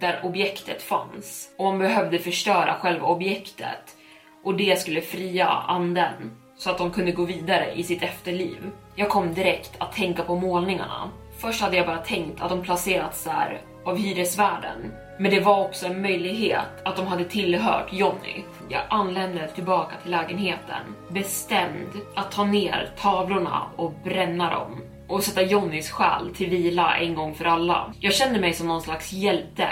där 0.00 0.20
objektet 0.22 0.82
fanns. 0.82 1.48
Och 1.58 1.64
man 1.64 1.78
behövde 1.78 2.18
förstöra 2.18 2.74
själva 2.74 3.06
objektet 3.06 3.96
och 4.44 4.56
det 4.56 4.80
skulle 4.80 5.00
fria 5.00 5.46
anden 5.48 6.30
så 6.56 6.70
att 6.70 6.78
de 6.78 6.90
kunde 6.90 7.12
gå 7.12 7.24
vidare 7.24 7.72
i 7.74 7.82
sitt 7.82 8.02
efterliv. 8.02 8.70
Jag 8.94 9.08
kom 9.08 9.34
direkt 9.34 9.72
att 9.78 9.92
tänka 9.92 10.22
på 10.22 10.36
målningarna. 10.36 11.10
Först 11.38 11.60
hade 11.60 11.76
jag 11.76 11.86
bara 11.86 11.98
tänkt 11.98 12.40
att 12.40 12.50
de 12.50 12.62
placerats 12.62 13.24
där 13.24 13.60
av 13.84 13.96
hyresvärden, 13.96 14.92
men 15.18 15.30
det 15.30 15.40
var 15.40 15.64
också 15.64 15.86
en 15.86 16.02
möjlighet 16.02 16.82
att 16.84 16.96
de 16.96 17.06
hade 17.06 17.24
tillhört 17.24 17.92
Jonny. 17.92 18.42
Jag 18.68 18.82
anlände 18.88 19.48
tillbaka 19.48 19.96
till 20.02 20.10
lägenheten, 20.10 20.94
bestämd 21.08 21.90
att 22.14 22.32
ta 22.32 22.44
ner 22.44 22.90
tavlorna 22.96 23.62
och 23.76 23.92
bränna 24.04 24.50
dem 24.50 24.80
och 25.08 25.22
sätta 25.22 25.42
Jonnys 25.42 25.90
själ 25.90 26.34
till 26.34 26.50
vila 26.50 26.96
en 26.96 27.14
gång 27.14 27.34
för 27.34 27.44
alla. 27.44 27.92
Jag 28.00 28.14
kände 28.14 28.40
mig 28.40 28.52
som 28.52 28.68
någon 28.68 28.82
slags 28.82 29.12
hjälte, 29.12 29.68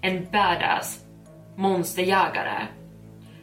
en 0.00 0.26
badass 0.32 1.04
monsterjägare 1.56 2.66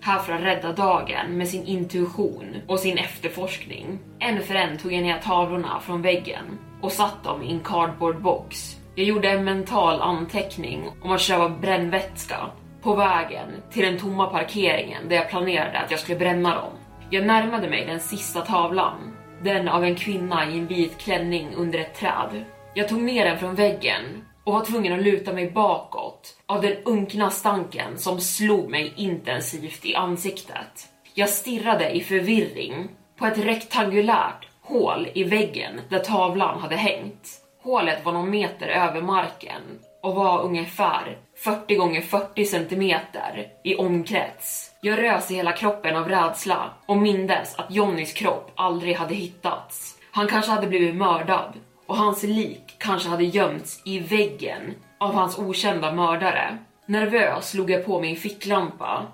här 0.01 0.19
för 0.19 0.33
att 0.33 0.41
rädda 0.41 0.71
dagen 0.73 1.38
med 1.38 1.47
sin 1.47 1.65
intuition 1.65 2.55
och 2.67 2.79
sin 2.79 2.97
efterforskning. 2.97 3.99
En 4.19 4.41
för 4.41 4.55
en 4.55 4.77
tog 4.77 4.93
jag 4.93 5.03
ner 5.03 5.19
tavlorna 5.19 5.79
från 5.79 6.01
väggen 6.01 6.59
och 6.81 6.91
satt 6.91 7.23
dem 7.23 7.43
i 7.43 7.51
en 7.51 7.59
cardboard 7.59 8.21
box. 8.21 8.77
Jag 8.95 9.05
gjorde 9.05 9.29
en 9.29 9.43
mental 9.43 10.01
anteckning 10.01 10.89
om 11.01 11.11
att 11.11 11.21
köpa 11.21 11.49
brännvätska 11.49 12.38
på 12.81 12.95
vägen 12.95 13.47
till 13.71 13.85
den 13.85 13.99
tomma 13.99 14.27
parkeringen 14.27 15.09
där 15.09 15.15
jag 15.15 15.29
planerade 15.29 15.79
att 15.79 15.91
jag 15.91 15.99
skulle 15.99 16.19
bränna 16.19 16.55
dem. 16.55 16.71
Jag 17.09 17.25
närmade 17.25 17.69
mig 17.69 17.85
den 17.85 17.99
sista 17.99 18.41
tavlan 18.41 19.14
den 19.45 19.67
av 19.67 19.84
en 19.84 19.95
kvinna 19.95 20.49
i 20.49 20.58
en 20.58 20.67
vit 20.67 20.97
klänning 20.97 21.47
under 21.55 21.79
ett 21.79 21.95
träd. 21.95 22.45
Jag 22.73 22.88
tog 22.89 23.01
ner 23.01 23.25
den 23.25 23.39
från 23.39 23.55
väggen 23.55 24.03
och 24.43 24.53
var 24.53 24.65
tvungen 24.65 24.93
att 24.93 25.03
luta 25.03 25.34
mig 25.34 25.51
bakåt 25.51 26.38
av 26.45 26.62
den 26.62 26.75
unkna 26.86 27.29
stanken 27.29 27.97
som 27.97 28.19
slog 28.19 28.69
mig 28.69 28.93
intensivt 28.95 29.86
i 29.86 29.95
ansiktet. 29.95 30.89
Jag 31.13 31.29
stirrade 31.29 31.89
i 31.89 32.01
förvirring 32.01 32.89
på 33.19 33.25
ett 33.25 33.38
rektangulärt 33.38 34.47
hål 34.62 35.08
i 35.13 35.23
väggen 35.23 35.81
där 35.89 35.99
tavlan 35.99 36.60
hade 36.60 36.75
hängt. 36.75 37.29
Hålet 37.63 38.05
var 38.05 38.13
någon 38.13 38.29
meter 38.29 38.67
över 38.67 39.01
marken 39.01 39.62
och 40.05 40.15
var 40.15 40.41
ungefär 40.41 41.17
40 41.35 41.75
gånger 41.75 42.01
40 42.01 42.45
centimeter 42.45 43.47
i 43.63 43.75
omkrets. 43.75 44.71
Jag 44.81 44.99
rös 44.99 45.31
i 45.31 45.35
hela 45.35 45.51
kroppen 45.51 45.95
av 45.95 46.09
rädsla 46.09 46.69
och 46.85 46.97
mindes 46.97 47.55
att 47.55 47.71
Jonnys 47.71 48.13
kropp 48.13 48.51
aldrig 48.55 48.95
hade 48.95 49.15
hittats. 49.15 49.97
Han 50.11 50.27
kanske 50.27 50.51
hade 50.51 50.67
blivit 50.67 50.95
mördad 50.95 51.53
och 51.85 51.97
hans 51.97 52.23
lik 52.23 52.75
kanske 52.77 53.09
hade 53.09 53.23
gömts 53.23 53.81
i 53.85 53.99
väggen 53.99 54.61
av 54.99 55.13
hans 55.13 55.39
okända 55.39 55.91
mördare. 55.91 56.57
Nervös 56.85 57.49
slog 57.49 57.71
jag 57.71 57.85
på 57.85 58.01
min 58.01 58.15
ficklampa 58.15 59.05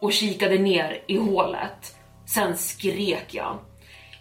och 0.00 0.12
kikade 0.12 0.58
ner 0.58 1.02
i 1.06 1.16
hålet. 1.16 1.96
Sen 2.26 2.56
skrek 2.56 3.34
jag. 3.34 3.58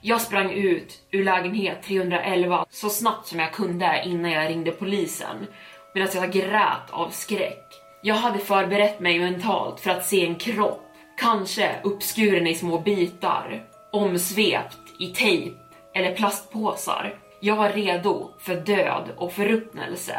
Jag 0.02 0.22
sprang 0.22 0.52
ut 0.52 1.02
ur 1.12 1.24
lägenhet 1.24 1.84
311 1.84 2.66
så 2.70 2.90
snabbt 2.90 3.28
som 3.28 3.40
jag 3.40 3.54
kunde 3.54 4.04
innan 4.06 4.32
jag 4.32 4.50
ringde 4.50 4.72
polisen 4.72 5.48
medan 5.96 6.10
jag 6.14 6.32
grät 6.32 6.92
av 6.92 7.10
skräck. 7.10 7.82
Jag 8.02 8.16
hade 8.16 8.40
förberett 8.40 9.00
mig 9.00 9.20
mentalt 9.20 9.80
för 9.80 9.92
att 9.92 10.06
se 10.06 10.26
en 10.26 10.36
kropp, 10.36 10.82
kanske 11.18 11.76
uppskuren 11.84 12.48
i 12.48 12.56
små 12.56 12.80
bitar, 12.80 13.64
omsvept 13.92 14.78
i 15.00 15.08
tejp 15.08 15.56
eller 15.94 16.16
plastpåsar. 16.16 17.16
Jag 17.40 17.56
var 17.56 17.70
redo 17.70 18.30
för 18.40 18.56
död 18.56 19.12
och 19.18 19.34
förruttnelse. 19.34 20.18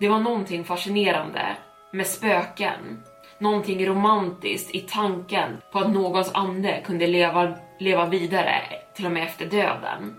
Det 0.00 0.08
var 0.08 0.18
någonting 0.18 0.64
fascinerande 0.64 1.56
med 1.92 2.06
spöken. 2.06 3.02
Någonting 3.38 3.86
romantiskt 3.86 4.74
i 4.74 4.80
tanken 4.80 5.56
på 5.72 5.78
att 5.78 5.92
någons 5.92 6.30
ande 6.34 6.82
kunde 6.84 7.06
leva, 7.06 7.54
leva 7.78 8.06
vidare 8.06 8.62
till 8.94 9.06
och 9.06 9.12
med 9.12 9.22
efter 9.22 9.46
döden. 9.46 10.16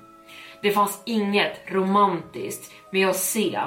Det 0.61 0.71
fanns 0.71 1.01
inget 1.05 1.61
romantiskt 1.71 2.71
med 2.91 3.09
att 3.09 3.15
se 3.15 3.59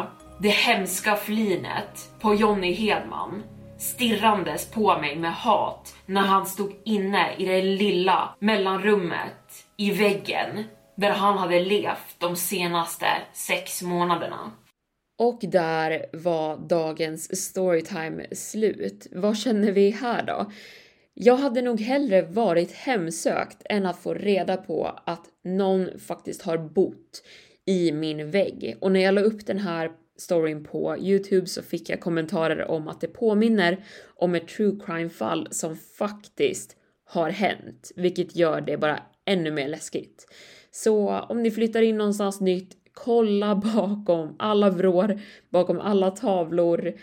det 0.42 0.48
hemska 0.48 1.16
flinet 1.16 2.11
på 2.20 2.35
Jonny 2.35 2.72
Hedman 2.72 3.42
stirrandes 3.78 4.70
på 4.70 4.98
mig 4.98 5.16
med 5.16 5.35
hat 5.35 5.94
när 6.07 6.20
han 6.20 6.46
stod 6.46 6.72
inne 6.85 7.37
i 7.38 7.44
det 7.44 7.62
lilla 7.62 8.35
mellanrummet 8.38 9.66
i 9.76 9.90
väggen 9.90 10.64
där 10.96 11.11
han 11.11 11.38
hade 11.38 11.61
levt 11.61 12.16
de 12.18 12.37
senaste 12.37 13.07
sex 13.33 13.83
månaderna. 13.83 14.52
Och 15.18 15.38
där 15.42 16.07
var 16.12 16.57
dagens 16.57 17.42
storytime 17.46 18.26
slut. 18.33 19.07
Vad 19.12 19.37
känner 19.37 19.72
vi 19.72 19.90
här 19.90 20.22
då? 20.22 20.50
Jag 21.14 21.37
hade 21.37 21.62
nog 21.62 21.81
hellre 21.81 22.22
varit 22.22 22.72
hemsökt 22.72 23.62
än 23.64 23.87
att 23.87 23.98
få 23.98 24.14
reda 24.14 24.57
på 24.57 24.98
att 25.07 25.24
någon 25.44 25.98
faktiskt 25.98 26.42
har 26.42 26.59
bott 26.59 27.22
i 27.66 27.92
min 27.92 28.31
vägg. 28.31 28.76
Och 28.81 28.92
när 28.92 29.00
jag 29.00 29.14
la 29.14 29.20
upp 29.20 29.46
den 29.46 29.59
här 29.59 29.90
storyn 30.18 30.64
på 30.64 30.96
Youtube 30.98 31.46
så 31.46 31.62
fick 31.62 31.88
jag 31.88 32.01
kommentarer 32.01 32.70
om 32.70 32.88
att 32.88 33.01
det 33.01 33.07
påminner 33.07 33.85
om 34.14 34.35
ett 34.35 34.48
true 34.48 34.79
crime 34.87 35.11
fall 35.11 35.48
som 35.51 35.77
faktiskt 35.77 36.77
har 37.05 37.31
hänt, 37.31 37.92
vilket 37.96 38.37
gör 38.37 38.61
det 38.61 38.77
bara 38.77 39.03
ännu 39.25 39.51
mer 39.51 39.68
läskigt. 39.68 40.27
Så 40.70 41.18
om 41.18 41.42
ni 41.42 41.51
flyttar 41.51 41.83
in 41.83 41.98
någonstans 41.98 42.40
nytt, 42.40 42.77
kolla 42.92 43.55
bakom 43.75 44.37
alla 44.38 44.70
vrår, 44.70 45.20
bakom 45.51 45.81
alla 45.81 46.11
tavlor 46.11 46.94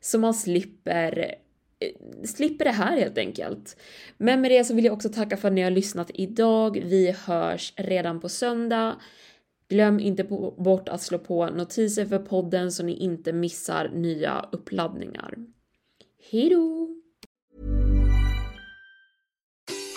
så 0.00 0.18
man 0.18 0.34
slipper 0.34 1.34
eh, 1.78 2.26
slipper 2.26 2.64
det 2.64 2.70
här 2.70 2.98
helt 2.98 3.18
enkelt. 3.18 3.76
Men 4.16 4.40
med 4.40 4.50
det 4.50 4.64
så 4.64 4.74
vill 4.74 4.84
jag 4.84 4.94
också 4.94 5.08
tacka 5.08 5.36
för 5.36 5.48
att 5.48 5.54
ni 5.54 5.62
har 5.62 5.70
lyssnat 5.70 6.10
idag. 6.14 6.82
Vi 6.84 7.14
hörs 7.26 7.72
redan 7.76 8.20
på 8.20 8.28
söndag. 8.28 8.96
Glöm 9.74 10.00
inte 10.00 10.24
bort 10.58 10.88
att 10.88 11.02
slå 11.02 11.18
på 11.18 11.46
notiser 11.46 12.06
för 12.06 12.18
podden 12.18 12.72
så 12.72 12.82
ni 12.82 12.96
inte 12.96 13.32
missar 13.32 13.88
nya 13.88 14.46
uppladdningar. 14.52 15.34
Hejdå! 16.30 16.88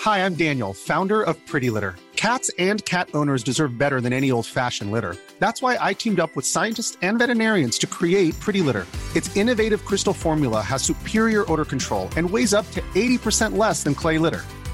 Hi, 0.04 0.18
I'm 0.18 0.34
Daniel, 0.34 0.74
founder 0.74 1.22
of 1.22 1.36
Pretty 1.46 1.70
Litter. 1.70 1.94
Cats 2.16 2.50
and 2.58 2.84
cat 2.84 3.08
owners 3.14 3.44
deserve 3.44 3.78
better 3.78 4.00
than 4.00 4.12
any 4.12 4.32
old-fashioned 4.32 4.90
litter. 4.90 5.16
That's 5.38 5.62
why 5.62 5.90
I 5.90 5.94
teamed 5.94 6.20
up 6.20 6.30
with 6.36 6.46
scientists 6.46 6.98
and 7.02 7.18
veterinarians 7.18 7.78
to 7.78 7.86
create 7.86 8.34
Pretty 8.40 8.60
Litter. 8.60 8.86
Its 9.14 9.36
innovative 9.36 9.84
crystal 9.84 10.14
formula 10.14 10.60
has 10.60 10.82
superior 10.82 11.44
odor 11.52 11.64
control 11.64 12.08
and 12.16 12.30
weighs 12.30 12.54
up 12.54 12.70
to 12.72 12.80
80% 12.96 13.56
less 13.56 13.84
than 13.84 13.94
clay 13.94 14.18
litter. 14.18 14.42